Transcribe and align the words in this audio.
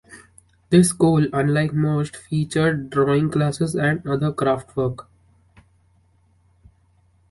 This 0.71 0.89
school, 0.89 1.27
unlike 1.31 1.73
most, 1.73 2.15
featured 2.17 2.89
drawing 2.89 3.29
classes 3.29 3.75
and 3.75 3.99
other 4.07 4.31
craftwork. 4.33 5.05